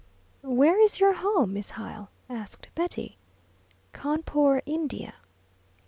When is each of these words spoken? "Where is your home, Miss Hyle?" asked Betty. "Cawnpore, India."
"Where 0.41 0.79
is 0.81 0.99
your 0.99 1.13
home, 1.13 1.53
Miss 1.53 1.69
Hyle?" 1.69 2.09
asked 2.27 2.69
Betty. 2.73 3.17
"Cawnpore, 3.93 4.63
India." 4.65 5.13